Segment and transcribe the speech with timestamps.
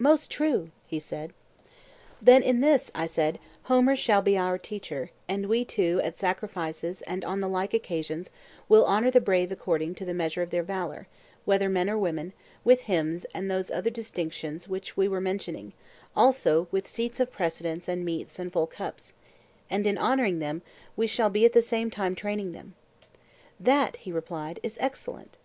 [0.00, 1.32] Most true, he said.
[2.20, 7.00] Then in this, I said, Homer shall be our teacher; and we too, at sacrifices
[7.02, 8.30] and on the like occasions,
[8.68, 11.06] will honour the brave according to the measure of their valour,
[11.44, 12.32] whether men or women,
[12.64, 15.72] with hymns and those other distinctions which we were mentioning;
[16.16, 19.14] also with 'seats of precedence, and meats and full cups;'
[19.70, 20.60] and in honouring them,
[20.96, 22.74] we shall be at the same time training them.
[23.60, 25.36] That, he replied, is excellent.